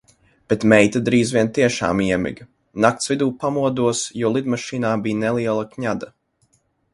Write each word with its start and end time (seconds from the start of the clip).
Bet 0.51 0.63
meita 0.71 1.01
drīz 1.09 1.33
vien 1.35 1.51
tiešām 1.57 2.01
iemiga. 2.05 2.47
Nakts 2.85 3.11
vidū 3.13 3.27
pamodos, 3.45 4.01
jo 4.23 4.33
lidmašīnā 4.39 4.95
bija 5.05 5.21
neliela 5.27 5.69
kņada. 5.77 6.11